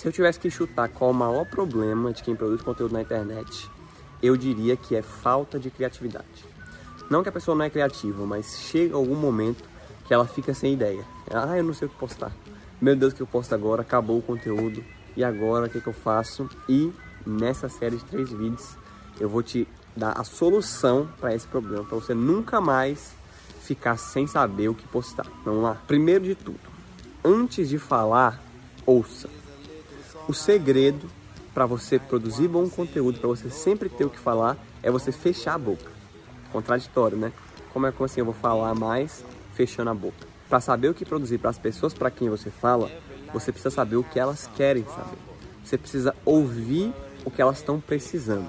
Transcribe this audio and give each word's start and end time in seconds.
Se 0.00 0.08
eu 0.08 0.12
tivesse 0.12 0.40
que 0.40 0.50
chutar 0.50 0.88
qual 0.88 1.10
o 1.10 1.14
maior 1.14 1.44
problema 1.44 2.10
de 2.10 2.22
quem 2.22 2.34
produz 2.34 2.62
conteúdo 2.62 2.94
na 2.94 3.02
internet, 3.02 3.70
eu 4.22 4.34
diria 4.34 4.74
que 4.74 4.96
é 4.96 5.02
falta 5.02 5.58
de 5.58 5.70
criatividade. 5.70 6.46
Não 7.10 7.22
que 7.22 7.28
a 7.28 7.32
pessoa 7.32 7.54
não 7.54 7.66
é 7.66 7.68
criativa, 7.68 8.24
mas 8.24 8.60
chega 8.60 8.96
algum 8.96 9.14
momento 9.14 9.62
que 10.06 10.14
ela 10.14 10.26
fica 10.26 10.54
sem 10.54 10.72
ideia. 10.72 11.04
Ah, 11.30 11.54
eu 11.58 11.62
não 11.62 11.74
sei 11.74 11.86
o 11.86 11.90
que 11.90 11.98
postar. 11.98 12.32
Meu 12.80 12.96
Deus, 12.96 13.12
o 13.12 13.16
que 13.16 13.20
eu 13.20 13.26
posto 13.26 13.54
agora? 13.54 13.82
Acabou 13.82 14.16
o 14.16 14.22
conteúdo. 14.22 14.82
E 15.14 15.22
agora, 15.22 15.66
o 15.66 15.68
que, 15.68 15.82
que 15.82 15.88
eu 15.88 15.92
faço? 15.92 16.48
E 16.66 16.90
nessa 17.26 17.68
série 17.68 17.96
de 17.98 18.04
três 18.06 18.30
vídeos, 18.30 18.78
eu 19.20 19.28
vou 19.28 19.42
te 19.42 19.68
dar 19.94 20.18
a 20.18 20.24
solução 20.24 21.10
para 21.20 21.34
esse 21.34 21.46
problema, 21.46 21.84
para 21.84 21.98
você 21.98 22.14
nunca 22.14 22.58
mais 22.58 23.12
ficar 23.60 23.98
sem 23.98 24.26
saber 24.26 24.70
o 24.70 24.74
que 24.74 24.88
postar. 24.88 25.26
Vamos 25.44 25.62
lá? 25.62 25.74
Primeiro 25.86 26.24
de 26.24 26.34
tudo, 26.34 26.58
antes 27.22 27.68
de 27.68 27.76
falar, 27.76 28.42
ouça. 28.86 29.39
O 30.30 30.32
segredo 30.32 31.08
para 31.52 31.66
você 31.66 31.98
produzir 31.98 32.46
bom 32.46 32.70
conteúdo, 32.70 33.18
para 33.18 33.28
você 33.28 33.50
sempre 33.50 33.88
ter 33.88 34.04
o 34.04 34.08
que 34.08 34.16
falar, 34.16 34.56
é 34.80 34.88
você 34.88 35.10
fechar 35.10 35.54
a 35.54 35.58
boca. 35.58 35.90
Contraditório, 36.52 37.18
né? 37.18 37.32
Como 37.72 37.84
é 37.84 37.90
que 37.90 38.00
assim 38.00 38.20
eu 38.20 38.24
vou 38.24 38.34
falar 38.34 38.72
mais 38.76 39.24
fechando 39.54 39.90
a 39.90 39.94
boca? 39.94 40.28
Para 40.48 40.60
saber 40.60 40.88
o 40.88 40.94
que 40.94 41.04
produzir 41.04 41.38
para 41.38 41.50
as 41.50 41.58
pessoas 41.58 41.92
para 41.92 42.12
quem 42.12 42.28
você 42.28 42.48
fala, 42.48 42.88
você 43.32 43.50
precisa 43.50 43.74
saber 43.74 43.96
o 43.96 44.04
que 44.04 44.20
elas 44.20 44.48
querem 44.54 44.84
saber. 44.84 45.18
Você 45.64 45.76
precisa 45.76 46.14
ouvir 46.24 46.94
o 47.24 47.30
que 47.32 47.42
elas 47.42 47.58
estão 47.58 47.80
precisando. 47.80 48.48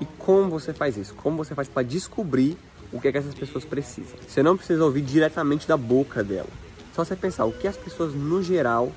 E 0.00 0.04
como 0.18 0.48
você 0.48 0.72
faz 0.72 0.96
isso? 0.96 1.12
Como 1.16 1.38
você 1.38 1.56
faz 1.56 1.66
para 1.66 1.82
descobrir 1.82 2.56
o 2.92 3.00
que, 3.00 3.08
é 3.08 3.10
que 3.10 3.18
essas 3.18 3.34
pessoas 3.34 3.64
precisam? 3.64 4.16
Você 4.28 4.44
não 4.44 4.56
precisa 4.56 4.84
ouvir 4.84 5.02
diretamente 5.02 5.66
da 5.66 5.76
boca 5.76 6.22
dela. 6.22 6.50
Só 6.94 7.04
você 7.04 7.16
pensar 7.16 7.46
o 7.46 7.52
que 7.52 7.66
as 7.66 7.76
pessoas 7.76 8.14
no 8.14 8.44
geral 8.44 8.92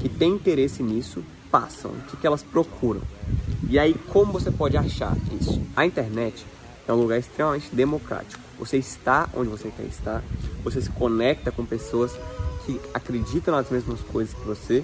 que 0.00 0.08
têm 0.08 0.30
interesse 0.30 0.80
nisso 0.80 1.24
passam, 1.52 1.90
o 1.90 2.00
que, 2.08 2.16
que 2.16 2.26
elas 2.26 2.42
procuram. 2.42 3.02
E 3.68 3.78
aí 3.78 3.94
como 4.08 4.32
você 4.32 4.50
pode 4.50 4.76
achar 4.76 5.14
isso? 5.38 5.60
A 5.76 5.84
internet 5.84 6.44
é 6.88 6.92
um 6.92 6.96
lugar 6.96 7.18
extremamente 7.18 7.68
democrático. 7.72 8.42
Você 8.58 8.78
está 8.78 9.28
onde 9.34 9.50
você 9.50 9.70
quer 9.70 9.84
estar, 9.84 10.22
você 10.64 10.80
se 10.80 10.90
conecta 10.90 11.52
com 11.52 11.64
pessoas 11.64 12.12
que 12.64 12.80
acreditam 12.94 13.54
nas 13.54 13.68
mesmas 13.70 14.00
coisas 14.00 14.34
que 14.34 14.44
você. 14.46 14.82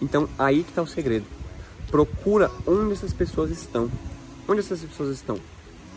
Então 0.00 0.28
aí 0.38 0.62
que 0.64 0.70
está 0.70 0.82
o 0.82 0.86
segredo. 0.86 1.26
Procura 1.90 2.50
onde 2.66 2.92
essas 2.92 3.12
pessoas 3.12 3.50
estão. 3.50 3.90
Onde 4.48 4.60
essas 4.60 4.80
pessoas 4.80 5.14
estão? 5.14 5.38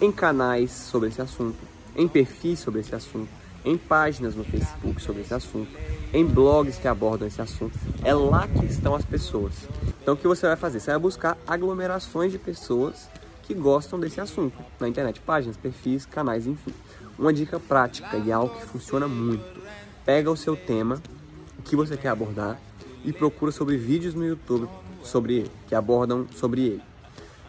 Em 0.02 0.11
canais 0.11 0.71
sobre 0.71 1.09
esse 1.09 1.21
assunto, 1.21 1.58
em 1.95 2.08
perfis 2.08 2.59
sobre 2.59 2.81
esse 2.81 2.93
assunto, 2.93 3.30
em 3.64 3.77
páginas 3.77 4.36
no 4.36 4.43
Facebook 4.43 5.02
sobre 5.02 5.21
esse 5.21 5.33
assunto, 5.33 5.71
em 6.14 6.25
blogs 6.25 6.77
que 6.77 6.88
abordam 6.88 7.27
esse 7.27 7.41
assunto. 7.41 7.77
É 8.03 8.14
lá 8.14 8.47
que 8.47 8.66
estão 8.66 8.95
as 8.95 9.05
pessoas. 9.05 9.53
Então 10.02 10.13
o 10.16 10.17
que 10.17 10.27
você 10.27 10.47
vai 10.47 10.55
fazer? 10.55 10.80
Você 10.80 10.91
vai 10.91 10.99
buscar 10.99 11.38
aglomerações 11.45 12.31
de 12.31 12.39
pessoas 12.39 13.07
que 13.44 13.53
gostam 13.53 13.99
desse 13.99 14.19
assunto 14.19 14.58
na 14.80 14.88
internet, 14.88 15.21
páginas, 15.21 15.58
perfis, 15.58 16.05
canais, 16.05 16.47
enfim. 16.47 16.73
Uma 17.17 17.31
dica 17.31 17.59
prática 17.59 18.17
e 18.17 18.31
algo 18.31 18.55
que 18.55 18.66
funciona 18.66 19.08
muito. 19.08 19.61
Pega 20.05 20.31
o 20.31 20.38
seu 20.38 20.55
tema, 20.55 21.02
o 21.59 21.61
que 21.61 21.75
você 21.75 21.95
quer 21.95 22.09
abordar 22.09 22.59
e 23.03 23.13
procura 23.13 23.52
sobre 23.52 23.77
vídeos 23.77 24.13
no 24.13 24.25
YouTube 24.25 24.67
sobre 25.03 25.35
ele, 25.35 25.52
que 25.67 25.75
abordam 25.75 26.27
sobre 26.36 26.61
ele. 26.61 26.81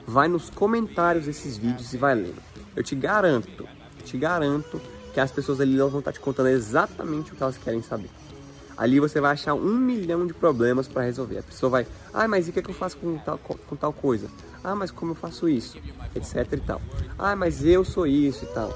Vai 0.06 0.28
nos 0.28 0.50
comentários 0.50 1.26
desses 1.26 1.56
vídeos 1.56 1.92
e 1.92 1.96
vai 1.96 2.14
lendo. 2.14 2.42
Eu 2.74 2.82
te 2.82 2.94
garanto, 2.94 3.68
te 4.04 4.16
garanto 4.16 4.80
que 5.12 5.20
as 5.20 5.30
pessoas 5.30 5.60
ali 5.60 5.76
vão 5.76 5.98
estar 5.98 6.12
te 6.12 6.20
contando 6.20 6.48
exatamente 6.48 7.32
o 7.32 7.36
que 7.36 7.42
elas 7.42 7.56
querem 7.56 7.82
saber. 7.82 8.10
Ali 8.76 9.00
você 9.00 9.20
vai 9.20 9.32
achar 9.32 9.54
um 9.54 9.76
milhão 9.76 10.26
de 10.26 10.32
problemas 10.32 10.88
para 10.88 11.02
resolver. 11.02 11.38
A 11.38 11.42
pessoa 11.42 11.70
vai, 11.70 11.86
ah, 12.12 12.26
mas 12.26 12.46
e 12.46 12.50
o 12.50 12.52
que, 12.52 12.60
é 12.60 12.62
que 12.62 12.70
eu 12.70 12.74
faço 12.74 12.96
com 12.96 13.18
tal, 13.18 13.38
com 13.38 13.76
tal 13.76 13.92
coisa? 13.92 14.28
Ah, 14.64 14.74
mas 14.74 14.90
como 14.90 15.12
eu 15.12 15.16
faço 15.16 15.48
isso? 15.48 15.76
Etc 16.14 16.52
e 16.52 16.56
tal. 16.58 16.80
Ah, 17.18 17.34
mas 17.36 17.64
eu 17.64 17.84
sou 17.84 18.06
isso 18.06 18.44
e 18.44 18.48
tal. 18.48 18.72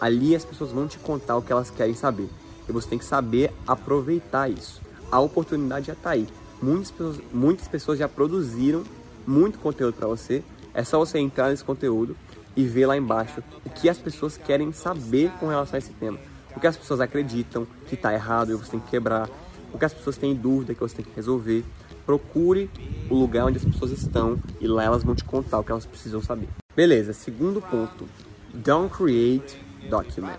Ali 0.00 0.36
as 0.36 0.44
pessoas 0.44 0.70
vão 0.70 0.86
te 0.86 0.98
contar 0.98 1.36
o 1.36 1.42
que 1.42 1.52
elas 1.52 1.70
querem 1.70 1.94
saber. 1.94 2.28
E 2.68 2.72
você 2.72 2.88
tem 2.88 2.98
que 2.98 3.04
saber 3.04 3.52
aproveitar 3.66 4.48
isso. 4.48 4.80
A 5.10 5.20
oportunidade 5.20 5.86
já 5.86 5.92
está 5.92 6.10
aí. 6.10 6.26
Muitas 6.60 6.90
pessoas, 6.90 7.20
muitas 7.32 7.68
pessoas 7.68 7.98
já 7.98 8.08
produziram 8.08 8.84
muito 9.26 9.58
conteúdo 9.58 9.94
para 9.94 10.06
você. 10.06 10.42
É 10.72 10.82
só 10.84 10.98
você 10.98 11.18
entrar 11.18 11.50
nesse 11.50 11.64
conteúdo 11.64 12.16
e 12.56 12.64
ver 12.64 12.86
lá 12.86 12.96
embaixo 12.96 13.42
o 13.64 13.70
que 13.70 13.88
as 13.88 13.98
pessoas 13.98 14.36
querem 14.36 14.72
saber 14.72 15.30
com 15.40 15.48
relação 15.48 15.76
a 15.76 15.78
esse 15.78 15.92
tema. 15.92 16.18
O 16.56 16.60
que 16.60 16.66
as 16.66 16.76
pessoas 16.76 17.00
acreditam 17.00 17.66
que 17.88 17.94
está 17.94 18.12
errado 18.12 18.52
e 18.52 18.54
você 18.54 18.72
tem 18.72 18.80
que 18.80 18.90
quebrar. 18.90 19.28
O 19.72 19.78
que 19.78 19.84
as 19.84 19.92
pessoas 19.92 20.16
têm 20.16 20.34
dúvida 20.34 20.74
que 20.74 20.80
você 20.80 20.96
tem 20.96 21.04
que 21.04 21.14
resolver. 21.14 21.64
Procure 22.06 22.70
o 23.10 23.14
lugar 23.14 23.46
onde 23.46 23.58
as 23.58 23.64
pessoas 23.64 23.90
estão 23.90 24.38
e 24.60 24.66
lá 24.66 24.84
elas 24.84 25.02
vão 25.02 25.14
te 25.14 25.24
contar 25.24 25.58
o 25.58 25.64
que 25.64 25.72
elas 25.72 25.86
precisam 25.86 26.22
saber. 26.22 26.48
Beleza, 26.76 27.12
segundo 27.12 27.60
ponto. 27.60 28.08
Don't 28.52 28.94
create, 28.94 29.60
document. 29.88 30.38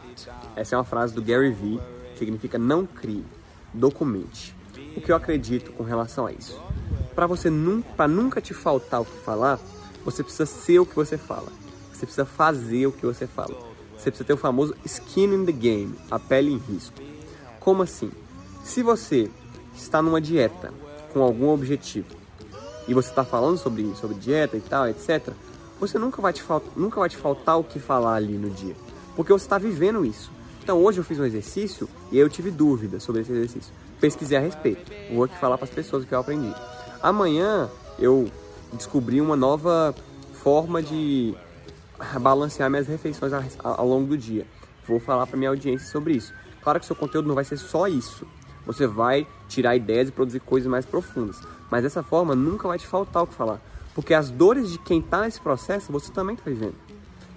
Essa 0.55 0.75
é 0.75 0.77
uma 0.77 0.83
frase 0.85 1.13
do 1.13 1.21
Gary 1.21 1.51
Vee, 1.51 1.79
que 2.13 2.19
significa 2.19 2.57
não 2.57 2.85
crie, 2.85 3.25
documente. 3.73 4.55
O 4.95 5.01
que 5.01 5.11
eu 5.11 5.15
acredito 5.15 5.71
com 5.73 5.83
relação 5.83 6.25
a 6.25 6.31
isso? 6.31 6.61
Para 7.13 7.27
você 7.27 7.49
nunca, 7.49 7.89
para 7.95 8.07
nunca 8.07 8.41
te 8.41 8.53
faltar 8.53 9.01
o 9.01 9.05
que 9.05 9.17
falar, 9.19 9.59
você 10.03 10.23
precisa 10.23 10.45
ser 10.45 10.79
o 10.79 10.85
que 10.85 10.95
você 10.95 11.17
fala. 11.17 11.51
Você 11.91 12.05
precisa 12.05 12.25
fazer 12.25 12.87
o 12.87 12.91
que 12.91 13.05
você 13.05 13.25
fala. 13.25 13.74
Você 14.05 14.11
precisa 14.11 14.27
ter 14.27 14.33
o 14.33 14.37
famoso 14.37 14.75
skin 14.85 15.33
in 15.33 15.45
the 15.45 15.51
game, 15.51 15.95
a 16.11 16.19
pele 16.19 16.51
em 16.51 16.57
risco. 16.57 17.01
Como 17.59 17.81
assim? 17.81 18.11
Se 18.63 18.83
você 18.83 19.31
está 19.75 19.99
numa 19.99 20.21
dieta 20.21 20.71
com 21.11 21.23
algum 21.23 21.49
objetivo 21.49 22.05
e 22.87 22.93
você 22.93 23.09
está 23.09 23.25
falando 23.25 23.57
sobre, 23.57 23.95
sobre 23.95 24.15
dieta 24.17 24.55
e 24.57 24.61
tal, 24.61 24.87
etc., 24.87 25.33
você 25.79 25.97
nunca 25.97 26.21
vai, 26.21 26.31
te 26.31 26.43
nunca 26.75 26.99
vai 26.99 27.09
te 27.09 27.17
faltar 27.17 27.57
o 27.57 27.63
que 27.63 27.79
falar 27.79 28.13
ali 28.13 28.37
no 28.37 28.51
dia, 28.51 28.75
porque 29.15 29.33
você 29.33 29.45
está 29.45 29.57
vivendo 29.57 30.05
isso. 30.05 30.31
Então 30.61 30.83
hoje 30.83 30.99
eu 30.99 31.03
fiz 31.03 31.19
um 31.19 31.25
exercício 31.25 31.89
e 32.11 32.19
eu 32.19 32.29
tive 32.29 32.51
dúvidas 32.51 33.01
sobre 33.01 33.23
esse 33.23 33.31
exercício. 33.31 33.73
Pesquisei 33.99 34.37
a 34.37 34.41
respeito. 34.41 34.91
Vou 35.11 35.23
aqui 35.23 35.35
falar 35.39 35.57
para 35.57 35.65
as 35.65 35.73
pessoas 35.73 36.03
o 36.03 36.07
que 36.07 36.13
eu 36.13 36.19
aprendi. 36.19 36.53
Amanhã 37.01 37.71
eu 37.97 38.29
descobri 38.71 39.19
uma 39.19 39.35
nova 39.35 39.95
forma 40.43 40.79
de 40.79 41.33
balancear 42.19 42.69
minhas 42.69 42.87
refeições 42.87 43.31
ao 43.63 43.87
longo 43.87 44.07
do 44.07 44.17
dia. 44.17 44.45
Vou 44.87 44.99
falar 44.99 45.25
para 45.25 45.37
minha 45.37 45.49
audiência 45.49 45.87
sobre 45.87 46.13
isso. 46.13 46.33
Claro 46.61 46.79
que 46.79 46.85
seu 46.85 46.95
conteúdo 46.95 47.27
não 47.27 47.35
vai 47.35 47.43
ser 47.43 47.57
só 47.57 47.87
isso. 47.87 48.27
Você 48.65 48.87
vai 48.87 49.27
tirar 49.47 49.75
ideias 49.75 50.09
e 50.09 50.11
produzir 50.11 50.39
coisas 50.39 50.69
mais 50.69 50.85
profundas. 50.85 51.39
Mas 51.69 51.83
dessa 51.83 52.03
forma 52.03 52.35
nunca 52.35 52.67
vai 52.67 52.77
te 52.77 52.87
faltar 52.87 53.23
o 53.23 53.27
que 53.27 53.33
falar. 53.33 53.61
Porque 53.93 54.13
as 54.13 54.29
dores 54.29 54.71
de 54.71 54.79
quem 54.79 54.99
está 54.99 55.21
nesse 55.21 55.39
processo 55.39 55.91
você 55.91 56.11
também 56.11 56.35
está 56.35 56.49
vivendo. 56.49 56.75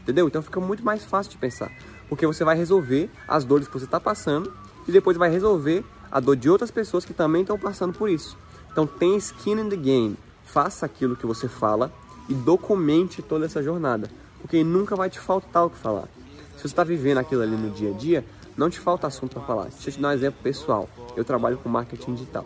Entendeu? 0.00 0.26
Então 0.26 0.42
fica 0.42 0.60
muito 0.60 0.84
mais 0.84 1.04
fácil 1.04 1.32
de 1.32 1.38
pensar. 1.38 1.70
Porque 2.08 2.26
você 2.26 2.42
vai 2.44 2.56
resolver 2.56 3.10
as 3.26 3.44
dores 3.44 3.68
que 3.68 3.78
você 3.78 3.84
está 3.84 4.00
passando 4.00 4.52
e 4.86 4.92
depois 4.92 5.16
vai 5.16 5.30
resolver 5.30 5.84
a 6.10 6.18
dor 6.20 6.36
de 6.36 6.48
outras 6.48 6.70
pessoas 6.70 7.04
que 7.04 7.12
também 7.12 7.42
estão 7.42 7.58
passando 7.58 7.92
por 7.92 8.08
isso. 8.08 8.36
Então 8.72 8.86
tem 8.86 9.16
skin 9.16 9.60
in 9.60 9.68
the 9.68 9.76
game. 9.76 10.16
Faça 10.44 10.86
aquilo 10.86 11.14
que 11.14 11.26
você 11.26 11.46
fala 11.46 11.92
e 12.28 12.34
documente 12.34 13.20
toda 13.20 13.44
essa 13.44 13.62
jornada 13.62 14.10
porque 14.40 14.62
nunca 14.62 14.96
vai 14.96 15.10
te 15.10 15.18
faltar 15.18 15.66
o 15.66 15.70
que 15.70 15.76
falar. 15.76 16.08
Se 16.56 16.62
você 16.62 16.66
está 16.68 16.84
vivendo 16.84 17.18
aquilo 17.18 17.42
ali 17.42 17.56
no 17.56 17.70
dia 17.70 17.90
a 17.90 17.92
dia, 17.92 18.24
não 18.56 18.68
te 18.68 18.80
falta 18.80 19.06
assunto 19.06 19.34
para 19.34 19.42
falar. 19.42 19.64
Deixa 19.64 19.88
eu 19.88 19.92
te 19.94 20.00
dar 20.00 20.08
um 20.08 20.12
exemplo 20.12 20.40
pessoal. 20.42 20.88
Eu 21.16 21.24
trabalho 21.24 21.58
com 21.58 21.68
marketing 21.68 22.14
digital. 22.14 22.44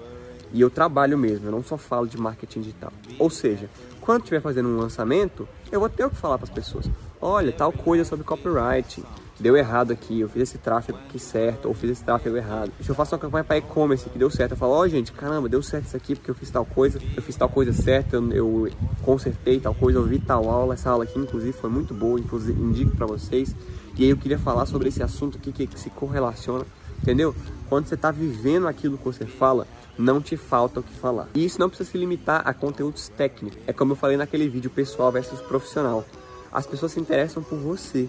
E 0.52 0.60
eu 0.60 0.68
trabalho 0.68 1.16
mesmo, 1.16 1.46
eu 1.46 1.52
não 1.52 1.64
só 1.64 1.78
falo 1.78 2.06
de 2.06 2.18
marketing 2.18 2.60
digital. 2.60 2.92
Ou 3.18 3.30
seja, 3.30 3.70
quando 4.02 4.20
estiver 4.20 4.42
fazendo 4.42 4.68
um 4.68 4.76
lançamento, 4.76 5.48
eu 5.70 5.80
vou 5.80 5.88
ter 5.88 6.04
o 6.04 6.10
que 6.10 6.16
falar 6.16 6.36
para 6.36 6.44
as 6.44 6.52
pessoas. 6.52 6.90
Olha, 7.20 7.50
tal 7.52 7.72
coisa 7.72 8.04
sobre 8.04 8.24
copyright, 8.24 9.02
deu 9.42 9.56
errado 9.56 9.92
aqui, 9.92 10.20
eu 10.20 10.28
fiz 10.28 10.42
esse 10.44 10.58
tráfego 10.58 10.96
aqui 10.98 11.18
certo, 11.18 11.66
ou 11.66 11.74
fiz 11.74 11.90
esse 11.90 12.04
tráfego 12.04 12.36
errado. 12.36 12.70
Se 12.80 12.88
eu 12.88 12.94
faço 12.94 13.12
uma 13.12 13.18
campanha 13.18 13.42
para 13.42 13.58
e-commerce 13.58 14.08
que 14.08 14.16
deu 14.16 14.30
certo, 14.30 14.52
eu 14.52 14.56
falo, 14.56 14.72
ó 14.72 14.80
oh, 14.80 14.88
gente, 14.88 15.10
caramba, 15.10 15.48
deu 15.48 15.60
certo 15.60 15.86
isso 15.86 15.96
aqui 15.96 16.14
porque 16.14 16.30
eu 16.30 16.34
fiz 16.34 16.48
tal 16.48 16.64
coisa, 16.64 17.00
eu 17.16 17.20
fiz 17.20 17.34
tal 17.34 17.48
coisa 17.48 17.72
certa, 17.72 18.16
eu, 18.16 18.32
eu 18.32 18.72
consertei 19.02 19.58
tal 19.58 19.74
coisa, 19.74 19.98
eu 19.98 20.04
vi 20.04 20.20
tal 20.20 20.48
aula, 20.48 20.74
essa 20.74 20.90
aula 20.90 21.02
aqui 21.02 21.18
inclusive 21.18 21.52
foi 21.52 21.68
muito 21.68 21.92
boa, 21.92 22.20
inclusive 22.20 22.58
indico 22.62 22.96
para 22.96 23.04
vocês. 23.04 23.54
E 23.98 24.04
aí 24.04 24.10
eu 24.10 24.16
queria 24.16 24.38
falar 24.38 24.64
sobre 24.64 24.88
esse 24.88 25.02
assunto 25.02 25.36
aqui 25.36 25.52
que, 25.52 25.78
se 25.78 25.90
correlaciona, 25.90 26.64
entendeu? 27.02 27.34
Quando 27.68 27.88
você 27.88 27.94
está 27.94 28.12
vivendo 28.12 28.68
aquilo 28.68 28.96
que 28.96 29.04
você 29.04 29.26
fala, 29.26 29.66
não 29.98 30.20
te 30.20 30.36
falta 30.36 30.80
o 30.80 30.82
que 30.82 30.94
falar. 30.94 31.28
E 31.34 31.44
isso 31.44 31.58
não 31.58 31.68
precisa 31.68 31.90
se 31.90 31.98
limitar 31.98 32.42
a 32.46 32.54
conteúdos 32.54 33.08
técnicos. 33.08 33.58
É 33.66 33.72
como 33.72 33.92
eu 33.92 33.96
falei 33.96 34.16
naquele 34.16 34.48
vídeo 34.48 34.70
pessoal 34.70 35.10
versus 35.10 35.40
profissional. 35.40 36.04
As 36.52 36.66
pessoas 36.66 36.92
se 36.92 37.00
interessam 37.00 37.42
por 37.42 37.58
você. 37.58 38.08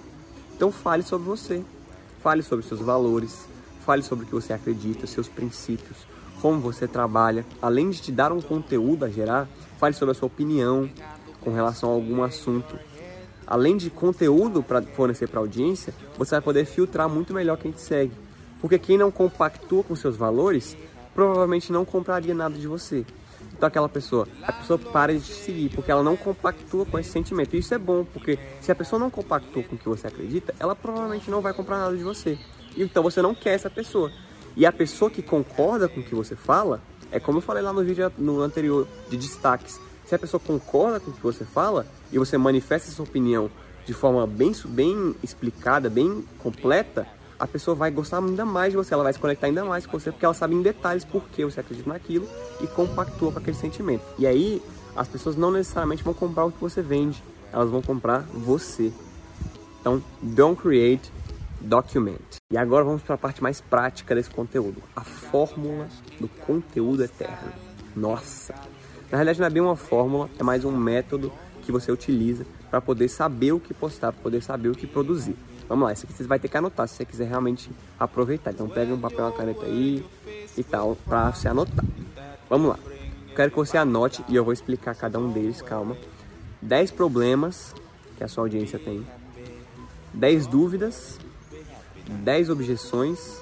Então 0.55 0.71
fale 0.71 1.03
sobre 1.03 1.27
você. 1.27 1.63
Fale 2.21 2.41
sobre 2.41 2.65
seus 2.65 2.79
valores, 2.79 3.45
fale 3.85 4.01
sobre 4.01 4.23
o 4.23 4.27
que 4.27 4.33
você 4.33 4.53
acredita, 4.53 5.05
seus 5.05 5.27
princípios, 5.27 5.97
como 6.41 6.61
você 6.61 6.87
trabalha. 6.87 7.45
Além 7.61 7.89
de 7.89 8.01
te 8.01 8.13
dar 8.13 8.31
um 8.31 8.41
conteúdo 8.41 9.03
a 9.03 9.09
gerar, 9.09 9.45
fale 9.77 9.93
sobre 9.93 10.13
a 10.13 10.15
sua 10.15 10.27
opinião 10.27 10.89
com 11.41 11.51
relação 11.51 11.89
a 11.89 11.93
algum 11.93 12.23
assunto. 12.23 12.79
Além 13.45 13.75
de 13.75 13.89
conteúdo 13.89 14.63
para 14.63 14.81
fornecer 14.81 15.27
para 15.27 15.39
a 15.39 15.43
audiência, 15.43 15.93
você 16.17 16.35
vai 16.35 16.41
poder 16.41 16.65
filtrar 16.65 17.09
muito 17.09 17.33
melhor 17.33 17.57
quem 17.57 17.73
te 17.73 17.81
segue. 17.81 18.13
Porque 18.61 18.79
quem 18.79 18.97
não 18.97 19.11
compactua 19.11 19.83
com 19.83 19.93
seus 19.93 20.15
valores, 20.15 20.77
provavelmente 21.13 21.73
não 21.73 21.83
compraria 21.83 22.33
nada 22.33 22.57
de 22.57 22.67
você. 22.67 23.05
Então 23.55 23.67
aquela 23.67 23.87
pessoa, 23.87 24.27
a 24.41 24.51
pessoa 24.51 24.77
para 24.77 25.13
de 25.13 25.21
te 25.21 25.33
seguir, 25.33 25.69
porque 25.69 25.91
ela 25.91 26.03
não 26.03 26.17
compactua 26.17 26.85
com 26.85 26.99
esse 26.99 27.09
sentimento. 27.09 27.55
E 27.55 27.59
isso 27.59 27.73
é 27.73 27.77
bom, 27.77 28.03
porque 28.03 28.37
se 28.59 28.71
a 28.71 28.75
pessoa 28.75 28.99
não 28.99 29.09
compactua 29.09 29.63
com 29.63 29.75
o 29.75 29.77
que 29.77 29.87
você 29.87 30.07
acredita, 30.07 30.53
ela 30.59 30.75
provavelmente 30.75 31.29
não 31.29 31.41
vai 31.41 31.53
comprar 31.53 31.77
nada 31.77 31.95
de 31.95 32.03
você. 32.03 32.37
Então 32.75 33.03
você 33.03 33.21
não 33.21 33.33
quer 33.33 33.53
essa 33.53 33.69
pessoa. 33.69 34.11
E 34.55 34.65
a 34.65 34.71
pessoa 34.71 35.09
que 35.09 35.21
concorda 35.21 35.87
com 35.87 35.99
o 35.99 36.03
que 36.03 36.13
você 36.13 36.35
fala, 36.35 36.81
é 37.11 37.19
como 37.19 37.37
eu 37.37 37.41
falei 37.41 37.63
lá 37.63 37.71
no 37.71 37.83
vídeo 37.83 38.11
no 38.17 38.41
anterior 38.41 38.87
de 39.09 39.17
destaques. 39.17 39.79
Se 40.05 40.13
a 40.13 40.19
pessoa 40.19 40.39
concorda 40.39 40.99
com 40.99 41.11
o 41.11 41.13
que 41.13 41.23
você 41.23 41.45
fala 41.45 41.85
e 42.11 42.19
você 42.19 42.37
manifesta 42.37 42.91
sua 42.91 43.05
opinião 43.05 43.49
de 43.85 43.93
forma 43.93 44.25
bem, 44.25 44.51
bem 44.65 45.15
explicada, 45.23 45.89
bem 45.89 46.23
completa, 46.39 47.07
a 47.43 47.47
pessoa 47.47 47.75
vai 47.75 47.91
gostar 47.91 48.19
ainda 48.19 48.45
mais 48.45 48.71
de 48.71 48.77
você, 48.77 48.93
ela 48.93 49.03
vai 49.03 49.11
se 49.11 49.19
conectar 49.19 49.47
ainda 49.47 49.65
mais 49.65 49.85
com 49.85 49.99
você, 49.99 50.13
porque 50.13 50.23
ela 50.23 50.33
sabe 50.33 50.55
em 50.55 50.61
detalhes 50.61 51.03
por 51.03 51.27
que 51.27 51.43
você 51.43 51.59
acredita 51.59 51.89
naquilo 51.89 52.25
e 52.61 52.67
compactua 52.67 53.33
com 53.33 53.39
aquele 53.39 53.57
sentimento. 53.57 54.01
E 54.17 54.25
aí, 54.25 54.61
as 54.95 55.09
pessoas 55.09 55.35
não 55.35 55.51
necessariamente 55.51 56.01
vão 56.05 56.13
comprar 56.13 56.45
o 56.45 56.51
que 56.53 56.61
você 56.61 56.81
vende, 56.81 57.21
elas 57.51 57.69
vão 57.69 57.81
comprar 57.81 58.21
você. 58.33 58.93
Então, 59.81 60.01
don't 60.21 60.61
create, 60.61 61.11
document. 61.59 62.21
E 62.49 62.57
agora 62.57 62.85
vamos 62.85 63.01
para 63.01 63.15
a 63.15 63.17
parte 63.17 63.43
mais 63.43 63.59
prática 63.59 64.15
desse 64.15 64.29
conteúdo, 64.29 64.81
a 64.95 65.01
fórmula 65.01 65.89
do 66.21 66.29
conteúdo 66.29 67.03
eterno. 67.03 67.51
Nossa! 67.93 68.55
Na 69.11 69.17
realidade 69.17 69.41
não 69.41 69.47
é 69.47 69.49
bem 69.49 69.61
uma 69.61 69.75
fórmula, 69.75 70.29
é 70.39 70.43
mais 70.43 70.63
um 70.63 70.71
método 70.71 71.29
que 71.63 71.73
você 71.73 71.91
utiliza 71.91 72.45
para 72.69 72.79
poder 72.79 73.09
saber 73.09 73.51
o 73.51 73.59
que 73.59 73.73
postar, 73.73 74.13
para 74.13 74.21
poder 74.21 74.41
saber 74.41 74.69
o 74.69 74.75
que 74.75 74.87
produzir. 74.87 75.35
Vamos 75.67 75.85
lá, 75.85 75.93
isso 75.93 76.05
aqui 76.05 76.13
você 76.13 76.23
vai 76.23 76.39
ter 76.39 76.47
que 76.47 76.57
anotar 76.57 76.87
se 76.87 76.95
você 76.95 77.05
quiser 77.05 77.27
realmente 77.27 77.69
aproveitar. 77.99 78.51
Então 78.51 78.67
pega 78.67 78.93
um 78.93 78.99
papel, 78.99 79.25
uma 79.25 79.31
caneta 79.31 79.65
aí 79.65 80.05
e 80.57 80.63
tal, 80.63 80.95
para 81.05 81.31
você 81.31 81.47
anotar. 81.47 81.85
Vamos 82.49 82.69
lá. 82.69 82.79
Quero 83.35 83.49
que 83.49 83.57
você 83.57 83.77
anote 83.77 84.23
e 84.27 84.35
eu 84.35 84.43
vou 84.43 84.53
explicar 84.53 84.93
cada 84.95 85.17
um 85.17 85.31
deles, 85.31 85.61
calma. 85.61 85.97
10 86.61 86.91
problemas 86.91 87.73
que 88.17 88.23
a 88.23 88.27
sua 88.27 88.43
audiência 88.43 88.77
tem. 88.77 89.05
10 90.13 90.47
dúvidas, 90.47 91.19
10 92.07 92.49
objeções 92.49 93.37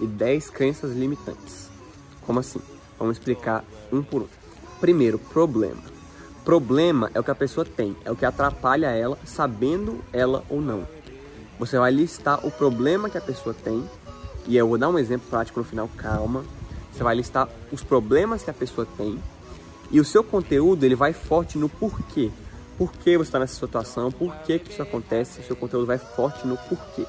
e 0.00 0.06
10 0.06 0.50
crenças 0.50 0.94
limitantes. 0.94 1.68
Como 2.24 2.38
assim? 2.38 2.60
Vamos 2.98 3.18
explicar 3.18 3.64
um 3.92 4.02
por 4.02 4.22
um. 4.22 4.28
Primeiro, 4.80 5.18
problema. 5.18 5.82
Problema 6.44 7.10
é 7.12 7.18
o 7.18 7.24
que 7.24 7.30
a 7.30 7.34
pessoa 7.34 7.64
tem, 7.64 7.96
é 8.04 8.10
o 8.12 8.16
que 8.16 8.24
atrapalha 8.24 8.86
ela, 8.88 9.18
sabendo 9.24 10.00
ela 10.12 10.44
ou 10.48 10.60
não. 10.60 10.86
Você 11.58 11.78
vai 11.78 11.90
listar 11.90 12.44
o 12.46 12.50
problema 12.50 13.08
que 13.08 13.16
a 13.16 13.20
pessoa 13.20 13.54
tem, 13.54 13.82
e 14.46 14.56
eu 14.56 14.68
vou 14.68 14.78
dar 14.78 14.88
um 14.88 14.98
exemplo 14.98 15.28
prático 15.28 15.58
no 15.58 15.64
final, 15.64 15.88
calma. 15.96 16.44
Você 16.92 17.02
vai 17.02 17.14
listar 17.14 17.48
os 17.72 17.82
problemas 17.82 18.42
que 18.42 18.50
a 18.50 18.54
pessoa 18.54 18.86
tem, 18.96 19.18
e 19.90 20.00
o 20.00 20.04
seu 20.04 20.22
conteúdo 20.22 20.84
ele 20.84 20.94
vai 20.94 21.12
forte 21.12 21.58
no 21.58 21.68
porquê. 21.68 22.30
Por 22.76 22.92
que 22.92 23.16
você 23.16 23.28
está 23.28 23.38
nessa 23.38 23.54
situação, 23.54 24.12
por 24.12 24.34
que, 24.42 24.58
que 24.58 24.70
isso 24.70 24.82
acontece, 24.82 25.40
o 25.40 25.44
seu 25.44 25.56
conteúdo 25.56 25.86
vai 25.86 25.98
forte 25.98 26.46
no 26.46 26.56
porquê. 26.56 27.06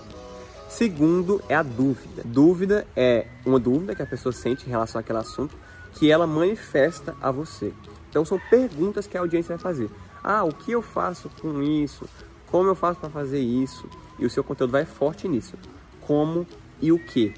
Segundo 0.69 1.41
é 1.49 1.55
a 1.55 1.63
dúvida. 1.63 2.21
Dúvida 2.23 2.87
é 2.95 3.27
uma 3.45 3.59
dúvida 3.59 3.95
que 3.95 4.01
a 4.01 4.05
pessoa 4.05 4.31
sente 4.31 4.65
em 4.65 4.69
relação 4.69 4.99
àquele 4.99 5.19
assunto 5.19 5.55
que 5.93 6.11
ela 6.11 6.27
manifesta 6.27 7.15
a 7.21 7.31
você. 7.31 7.73
Então 8.09 8.23
são 8.23 8.39
perguntas 8.49 9.07
que 9.07 9.17
a 9.17 9.21
audiência 9.21 9.55
vai 9.55 9.61
fazer. 9.61 9.89
Ah, 10.23 10.43
o 10.43 10.53
que 10.53 10.71
eu 10.71 10.81
faço 10.81 11.29
com 11.41 11.61
isso? 11.61 12.07
Como 12.47 12.69
eu 12.69 12.75
faço 12.75 12.99
para 12.99 13.09
fazer 13.09 13.39
isso? 13.39 13.89
E 14.19 14.25
o 14.25 14.29
seu 14.29 14.43
conteúdo 14.43 14.71
vai 14.71 14.85
forte 14.85 15.27
nisso. 15.27 15.55
Como 16.01 16.45
e 16.81 16.91
o 16.91 16.99
que? 16.99 17.33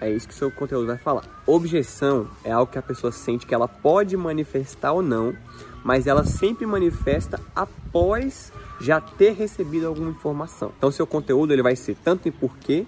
É 0.00 0.10
isso 0.10 0.28
que 0.28 0.34
o 0.34 0.36
seu 0.36 0.50
conteúdo 0.50 0.86
vai 0.86 0.98
falar. 0.98 1.24
Objeção 1.46 2.28
é 2.44 2.52
algo 2.52 2.70
que 2.70 2.78
a 2.78 2.82
pessoa 2.82 3.10
sente 3.10 3.46
que 3.46 3.54
ela 3.54 3.66
pode 3.66 4.16
manifestar 4.16 4.92
ou 4.92 5.02
não, 5.02 5.34
mas 5.82 6.06
ela 6.06 6.24
sempre 6.24 6.66
manifesta 6.66 7.40
após 7.54 8.52
já 8.80 9.00
ter 9.00 9.32
recebido 9.32 9.86
alguma 9.86 10.10
informação. 10.10 10.72
Então, 10.76 10.90
seu 10.90 11.06
conteúdo 11.06 11.52
ele 11.52 11.62
vai 11.62 11.74
ser 11.74 11.96
tanto 12.04 12.28
em 12.28 12.32
porquê, 12.32 12.86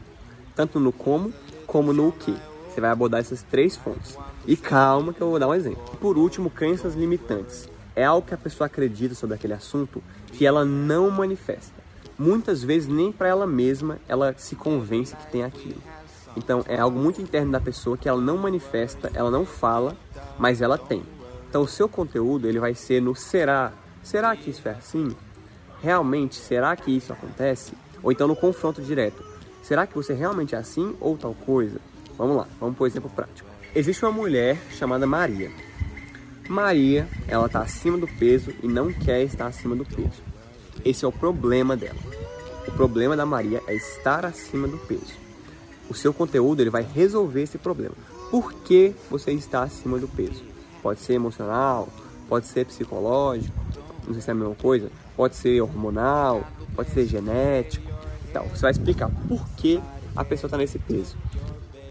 tanto 0.54 0.78
no 0.78 0.92
como, 0.92 1.32
como 1.66 1.92
no 1.92 2.08
o 2.08 2.12
que. 2.12 2.36
Você 2.68 2.80
vai 2.80 2.90
abordar 2.90 3.20
essas 3.20 3.42
três 3.42 3.76
fontes. 3.76 4.16
E 4.46 4.56
calma 4.56 5.12
que 5.12 5.20
eu 5.20 5.30
vou 5.30 5.38
dar 5.38 5.48
um 5.48 5.54
exemplo. 5.54 5.82
Por 6.00 6.16
último, 6.16 6.48
crenças 6.48 6.94
limitantes. 6.94 7.68
É 7.96 8.04
algo 8.04 8.26
que 8.26 8.34
a 8.34 8.38
pessoa 8.38 8.66
acredita 8.66 9.14
sobre 9.16 9.34
aquele 9.34 9.54
assunto 9.54 10.00
que 10.32 10.46
ela 10.46 10.64
não 10.64 11.10
manifesta. 11.10 11.79
Muitas 12.20 12.62
vezes 12.62 12.86
nem 12.86 13.10
para 13.10 13.28
ela 13.28 13.46
mesma 13.46 13.98
ela 14.06 14.34
se 14.36 14.54
convence 14.54 15.16
que 15.16 15.26
tem 15.28 15.42
aquilo. 15.42 15.80
Então 16.36 16.62
é 16.68 16.78
algo 16.78 16.98
muito 16.98 17.22
interno 17.22 17.50
da 17.50 17.58
pessoa 17.58 17.96
que 17.96 18.06
ela 18.06 18.20
não 18.20 18.36
manifesta, 18.36 19.10
ela 19.14 19.30
não 19.30 19.46
fala, 19.46 19.96
mas 20.38 20.60
ela 20.60 20.76
tem. 20.76 21.02
Então 21.48 21.62
o 21.62 21.66
seu 21.66 21.88
conteúdo 21.88 22.46
ele 22.46 22.60
vai 22.60 22.74
ser 22.74 23.00
no 23.00 23.16
será. 23.16 23.72
Será 24.02 24.36
que 24.36 24.50
isso 24.50 24.68
é 24.68 24.72
assim? 24.72 25.16
Realmente, 25.82 26.34
será 26.34 26.76
que 26.76 26.94
isso 26.94 27.10
acontece? 27.10 27.72
Ou 28.02 28.12
então 28.12 28.28
no 28.28 28.36
confronto 28.36 28.82
direto. 28.82 29.24
Será 29.62 29.86
que 29.86 29.94
você 29.94 30.12
realmente 30.12 30.54
é 30.54 30.58
assim 30.58 30.94
ou 31.00 31.16
tal 31.16 31.32
coisa? 31.32 31.80
Vamos 32.18 32.36
lá, 32.36 32.46
vamos 32.60 32.76
por 32.76 32.86
exemplo 32.86 33.08
prático. 33.08 33.48
Existe 33.74 34.04
uma 34.04 34.12
mulher 34.12 34.58
chamada 34.72 35.06
Maria. 35.06 35.50
Maria, 36.50 37.08
ela 37.26 37.46
está 37.46 37.62
acima 37.62 37.96
do 37.96 38.06
peso 38.06 38.52
e 38.62 38.68
não 38.68 38.92
quer 38.92 39.22
estar 39.22 39.46
acima 39.46 39.74
do 39.74 39.86
peso. 39.86 40.29
Esse 40.84 41.04
é 41.04 41.08
o 41.08 41.12
problema 41.12 41.76
dela. 41.76 41.98
O 42.66 42.72
problema 42.72 43.16
da 43.16 43.26
Maria 43.26 43.62
é 43.66 43.74
estar 43.74 44.24
acima 44.24 44.66
do 44.66 44.78
peso. 44.78 45.18
O 45.88 45.94
seu 45.94 46.14
conteúdo 46.14 46.60
ele 46.60 46.70
vai 46.70 46.82
resolver 46.82 47.42
esse 47.42 47.58
problema. 47.58 47.94
Por 48.30 48.52
que 48.52 48.94
você 49.10 49.32
está 49.32 49.62
acima 49.62 49.98
do 49.98 50.06
peso? 50.06 50.42
Pode 50.82 51.00
ser 51.00 51.14
emocional, 51.14 51.88
pode 52.28 52.46
ser 52.46 52.64
psicológico, 52.64 53.52
não 54.06 54.14
sei 54.14 54.22
se 54.22 54.30
é 54.30 54.32
a 54.32 54.36
mesma 54.36 54.54
coisa, 54.54 54.90
pode 55.16 55.34
ser 55.34 55.60
hormonal, 55.60 56.46
pode 56.74 56.90
ser 56.90 57.06
genético 57.06 57.90
Então, 58.30 58.44
Você 58.48 58.62
vai 58.62 58.70
explicar 58.70 59.10
por 59.28 59.46
que 59.56 59.80
a 60.14 60.24
pessoa 60.24 60.48
está 60.48 60.56
nesse 60.56 60.78
peso, 60.78 61.16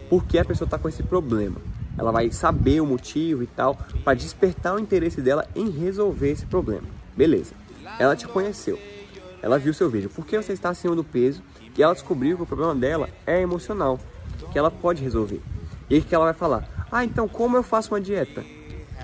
por 0.08 0.24
que 0.24 0.38
a 0.38 0.44
pessoa 0.44 0.66
está 0.66 0.78
com 0.78 0.88
esse 0.88 1.02
problema. 1.02 1.60
Ela 1.98 2.10
vai 2.10 2.30
saber 2.30 2.80
o 2.80 2.86
motivo 2.86 3.42
e 3.42 3.46
tal, 3.46 3.76
para 4.02 4.14
despertar 4.14 4.74
o 4.74 4.78
interesse 4.78 5.20
dela 5.20 5.46
em 5.54 5.68
resolver 5.68 6.30
esse 6.30 6.46
problema. 6.46 6.88
Beleza. 7.14 7.52
Ela 7.98 8.16
te 8.16 8.26
conheceu. 8.26 8.78
Ela 9.42 9.58
viu 9.58 9.72
seu 9.72 9.88
vídeo. 9.88 10.10
Por 10.10 10.26
que 10.26 10.36
você 10.36 10.52
está 10.52 10.68
acima 10.70 10.94
do 10.94 11.04
peso? 11.04 11.42
E 11.76 11.82
ela 11.82 11.94
descobriu 11.94 12.36
que 12.36 12.42
o 12.42 12.46
problema 12.46 12.74
dela 12.74 13.08
é 13.26 13.40
emocional, 13.40 13.98
que 14.52 14.58
ela 14.58 14.70
pode 14.70 15.02
resolver. 15.02 15.40
E 15.88 15.94
aí 15.94 16.02
que 16.02 16.14
ela 16.14 16.26
vai 16.26 16.34
falar: 16.34 16.86
Ah, 16.92 17.04
então 17.04 17.26
como 17.26 17.56
eu 17.56 17.62
faço 17.62 17.94
uma 17.94 18.00
dieta? 18.00 18.44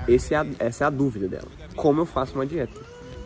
Esse 0.06 0.34
é 0.34 0.36
a, 0.38 0.46
essa 0.58 0.84
é 0.84 0.86
a 0.86 0.90
dúvida 0.90 1.26
dela. 1.26 1.48
Como 1.74 2.00
eu 2.00 2.06
faço 2.06 2.34
uma 2.34 2.46
dieta? 2.46 2.78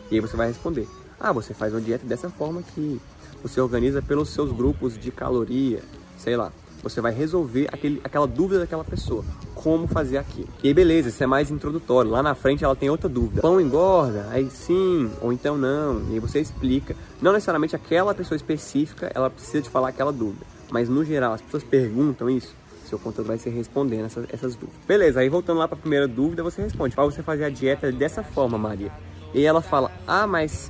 E 0.09 0.15
aí 0.15 0.21
você 0.21 0.37
vai 0.37 0.47
responder: 0.47 0.87
Ah, 1.19 1.33
você 1.33 1.53
faz 1.53 1.73
uma 1.73 1.81
dieta 1.81 2.05
dessa 2.05 2.29
forma 2.29 2.63
que 2.63 3.01
você 3.43 3.59
organiza 3.59 4.01
pelos 4.01 4.29
seus 4.29 4.51
grupos 4.51 4.97
de 4.97 5.11
caloria, 5.11 5.81
sei 6.17 6.37
lá. 6.37 6.51
Você 6.81 7.01
vai 7.01 7.13
resolver 7.13 7.67
aquele, 7.71 8.01
aquela 8.03 8.25
dúvida 8.25 8.61
daquela 8.61 8.83
pessoa. 8.83 9.23
Como 9.63 9.87
fazer 9.87 10.17
aquilo. 10.17 10.47
E 10.63 10.67
aí, 10.67 10.73
beleza, 10.73 11.09
isso 11.09 11.23
é 11.23 11.27
mais 11.27 11.51
introdutório. 11.51 12.09
Lá 12.09 12.23
na 12.23 12.33
frente 12.33 12.63
ela 12.63 12.75
tem 12.75 12.89
outra 12.89 13.07
dúvida. 13.07 13.41
Pão 13.41 13.61
engorda? 13.61 14.27
Aí 14.31 14.49
sim, 14.49 15.09
ou 15.21 15.31
então 15.31 15.57
não. 15.57 16.01
E 16.09 16.13
aí 16.13 16.19
você 16.19 16.39
explica. 16.39 16.95
Não 17.21 17.31
necessariamente 17.31 17.75
aquela 17.75 18.13
pessoa 18.15 18.35
específica, 18.35 19.11
ela 19.13 19.29
precisa 19.29 19.61
te 19.61 19.69
falar 19.69 19.89
aquela 19.89 20.11
dúvida. 20.11 20.45
Mas 20.71 20.89
no 20.89 21.05
geral, 21.05 21.33
as 21.33 21.41
pessoas 21.41 21.63
perguntam 21.63 22.29
isso 22.29 22.55
seu 22.91 22.99
conteúdo 22.99 23.27
vai 23.27 23.37
ser 23.37 23.51
respondendo 23.51 24.05
essas, 24.05 24.25
essas, 24.29 24.53
dúvidas. 24.53 24.81
Beleza, 24.85 25.21
aí 25.21 25.29
voltando 25.29 25.59
lá 25.59 25.67
para 25.67 25.77
a 25.77 25.81
primeira 25.81 26.07
dúvida, 26.07 26.43
você 26.43 26.61
responde: 26.61 26.93
para 26.93 27.05
você 27.05 27.23
fazer 27.23 27.45
a 27.45 27.49
dieta 27.49 27.89
dessa 27.91 28.21
forma, 28.21 28.57
Maria. 28.57 28.91
E 29.33 29.45
ela 29.45 29.61
fala: 29.61 29.89
Ah, 30.05 30.27
mas 30.27 30.69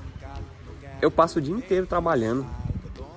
eu 1.01 1.09
passo 1.09 1.39
o 1.39 1.41
dia 1.41 1.53
inteiro 1.53 1.87
trabalhando. 1.87 2.45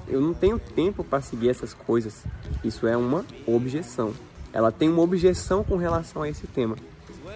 Eu 0.09 0.21
não 0.21 0.35
tenho 0.35 0.59
tempo 0.59 1.04
para 1.04 1.21
seguir 1.21 1.50
essas 1.50 1.75
coisas. 1.75 2.25
Isso 2.62 2.87
é 2.87 2.97
uma 2.97 3.25
objeção. 3.47 4.12
Ela 4.54 4.70
tem 4.70 4.88
uma 4.88 5.02
objeção 5.02 5.64
com 5.64 5.76
relação 5.76 6.23
a 6.23 6.28
esse 6.28 6.46
tema. 6.46 6.76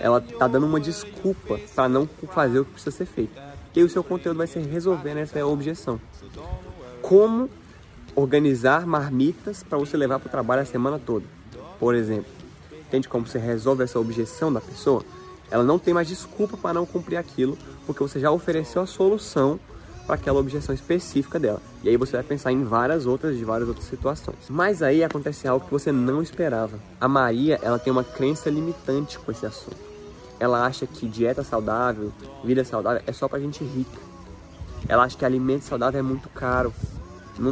Ela 0.01 0.21
tá 0.21 0.47
dando 0.47 0.67
uma 0.67 0.79
desculpa 0.79 1.59
para 1.75 1.89
não 1.89 2.09
fazer 2.33 2.61
o 2.61 2.65
que 2.65 2.71
precisa 2.71 2.97
ser 2.97 3.07
feito. 3.07 3.39
E 3.75 3.83
o 3.83 3.91
seu 3.91 4.05
conteúdo 4.05 4.39
vai 4.39 4.47
ser 4.47 4.61
resolvendo 4.61 5.19
essa 5.19 5.45
objeção. 5.45 6.01
Como 7.03 7.51
organizar 8.15 8.87
marmitas 8.87 9.63
para 9.63 9.79
você 9.79 9.97
levar 9.97 10.21
para 10.21 10.29
o 10.29 10.31
trabalho 10.31 10.63
a 10.63 10.65
semana 10.65 10.99
toda, 10.99 11.25
por 11.79 11.95
exemplo. 11.95 12.31
Entende 12.73 13.09
como 13.09 13.27
você 13.27 13.39
resolve 13.39 13.83
essa 13.83 13.99
objeção 13.99 14.53
da 14.53 14.61
pessoa? 14.61 15.05
Ela 15.51 15.65
não 15.65 15.79
tem 15.79 15.93
mais 15.93 16.09
desculpa 16.09 16.57
para 16.57 16.75
não 16.75 16.87
cumprir 16.87 17.17
aquilo, 17.17 17.59
porque 17.87 18.03
você 18.03 18.21
já 18.21 18.31
ofereceu 18.31 18.83
a 18.83 18.87
solução 18.87 19.59
para 20.09 20.15
aquela 20.15 20.41
objeção 20.41 20.75
específica 20.75 21.39
dela. 21.39 21.61
E 21.85 21.89
aí 21.91 21.97
você 21.99 22.13
vai 22.13 22.23
pensar 22.23 22.51
em 22.51 22.65
várias 22.65 23.05
outras 23.05 23.37
de 23.37 23.45
várias 23.45 23.69
outras 23.69 23.87
situações. 23.87 24.39
Mas 24.49 24.83
aí 24.83 25.05
acontece 25.05 25.47
algo 25.47 25.67
que 25.67 25.71
você 25.71 25.93
não 25.93 26.23
esperava. 26.23 26.81
A 26.99 27.07
Maria, 27.07 27.59
ela 27.61 27.79
tem 27.79 27.93
uma 27.93 28.03
crença 28.03 28.49
limitante 28.49 29.19
com 29.19 29.31
esse 29.31 29.45
assunto. 29.45 29.77
Ela 30.41 30.65
acha 30.65 30.87
que 30.87 31.07
dieta 31.07 31.45
saudável, 31.45 32.11
vida 32.43 32.65
saudável 32.65 33.03
é 33.07 33.13
só 33.13 33.29
para 33.29 33.39
gente 33.39 33.63
rica. 33.63 33.99
Ela 34.89 35.03
acha 35.03 35.15
que 35.15 35.27
alimento 35.27 35.65
saudável 35.65 36.01
é 36.01 36.03
muito 36.03 36.31
caro. 36.31 36.73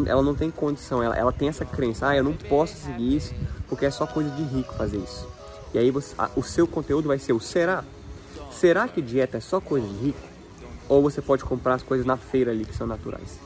ela 0.06 0.22
não 0.22 0.34
tem 0.34 0.50
condição, 0.50 1.02
ela, 1.02 1.14
ela 1.14 1.32
tem 1.32 1.48
essa 1.48 1.66
crença, 1.66 2.08
ah, 2.08 2.16
eu 2.16 2.24
não 2.24 2.32
posso 2.32 2.74
seguir 2.74 3.16
isso 3.16 3.34
porque 3.68 3.84
é 3.84 3.90
só 3.90 4.06
coisa 4.06 4.30
de 4.30 4.42
rico 4.44 4.72
fazer 4.72 4.96
isso. 4.96 5.28
E 5.74 5.78
aí 5.78 5.90
você, 5.90 6.14
a, 6.16 6.30
o 6.34 6.42
seu 6.42 6.66
conteúdo 6.66 7.08
vai 7.08 7.18
ser 7.18 7.34
o 7.34 7.40
será? 7.40 7.84
Será 8.50 8.88
que 8.88 9.02
dieta 9.02 9.36
é 9.36 9.40
só 9.40 9.60
coisa 9.60 9.86
de 9.86 10.06
rico? 10.06 10.35
Ou 10.88 11.02
você 11.02 11.20
pode 11.20 11.44
comprar 11.44 11.74
as 11.74 11.82
coisas 11.82 12.06
na 12.06 12.16
feira 12.16 12.50
ali 12.50 12.64
que 12.64 12.74
são 12.74 12.86
naturais? 12.86 13.38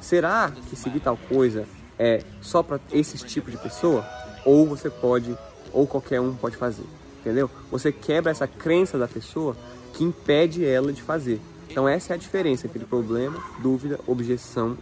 Será 0.00 0.52
que 0.68 0.76
seguir 0.76 1.00
tal 1.00 1.16
coisa 1.16 1.66
é 1.98 2.22
só 2.40 2.62
para 2.62 2.80
esses 2.92 3.22
tipos 3.22 3.52
de 3.52 3.58
pessoa? 3.58 4.04
Ou 4.44 4.66
você 4.66 4.88
pode, 4.88 5.36
ou 5.72 5.86
qualquer 5.86 6.20
um 6.20 6.34
pode 6.34 6.56
fazer, 6.56 6.84
entendeu? 7.20 7.50
Você 7.70 7.90
quebra 7.90 8.30
essa 8.30 8.46
crença 8.46 8.98
da 8.98 9.08
pessoa 9.08 9.56
que 9.92 10.04
impede 10.04 10.64
ela 10.64 10.92
de 10.92 11.02
fazer. 11.02 11.40
Então 11.68 11.88
essa 11.88 12.12
é 12.12 12.14
a 12.14 12.18
diferença 12.18 12.66
entre 12.66 12.84
problema, 12.84 13.42
dúvida, 13.60 13.98
objeção 14.06 14.78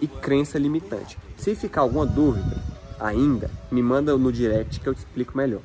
e 0.00 0.06
crença 0.06 0.58
limitante. 0.58 1.18
Se 1.36 1.54
ficar 1.54 1.82
alguma 1.82 2.06
dúvida 2.06 2.56
ainda, 2.98 3.50
me 3.70 3.82
manda 3.82 4.16
no 4.16 4.32
direct 4.32 4.80
que 4.80 4.88
eu 4.88 4.94
te 4.94 4.98
explico 4.98 5.36
melhor. 5.36 5.60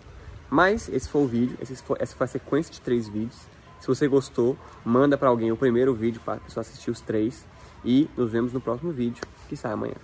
Mas 0.50 0.89
esse 0.89 1.10
foi 1.10 1.24
o 1.24 1.27
vídeo, 1.27 1.58
esse 1.62 1.75
foi, 1.77 1.98
essa 2.00 2.16
foi 2.16 2.25
a 2.25 2.27
sequência 2.27 2.74
de 2.74 2.82
três 2.82 3.08
vídeos. 3.08 3.38
Se 3.79 3.88
você 3.88 4.07
gostou, 4.07 4.57
manda 4.84 5.17
para 5.17 5.29
alguém 5.29 5.51
o 5.51 5.57
primeiro 5.57 5.93
vídeo 5.93 6.22
para 6.24 6.36
a 6.36 6.39
pessoa 6.39 6.62
assistir 6.62 6.91
os 6.91 7.01
três. 7.01 7.46
E 7.86 8.10
nos 8.17 8.31
vemos 8.31 8.51
no 8.51 8.60
próximo 8.60 8.91
vídeo, 8.91 9.24
que 9.48 9.55
sai 9.55 9.72
amanhã. 9.72 9.96